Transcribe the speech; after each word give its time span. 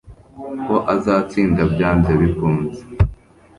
Ko 0.65 0.75
azatsinda 0.93 1.61
byanze 1.73 2.11
bikunze 2.21 2.79